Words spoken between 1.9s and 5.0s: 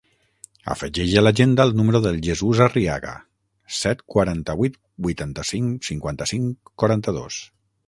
del Jesús Arriaga: set, quaranta-vuit,